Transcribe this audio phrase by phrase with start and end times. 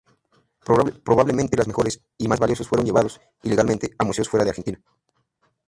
[1.05, 4.81] Probablemente los mejores y más valiosos fueron llevados, ilegalmente, a museos fuera de Argentina.